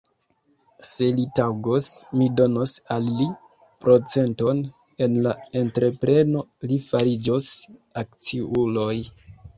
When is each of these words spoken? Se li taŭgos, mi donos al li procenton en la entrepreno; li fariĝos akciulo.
Se 0.91 1.07
li 1.17 1.23
taŭgos, 1.39 1.89
mi 2.21 2.29
donos 2.39 2.73
al 2.95 3.05
li 3.19 3.27
procenton 3.85 4.63
en 5.07 5.21
la 5.27 5.35
entrepreno; 5.63 6.43
li 6.73 6.81
fariĝos 6.89 7.51
akciulo. 8.05 8.89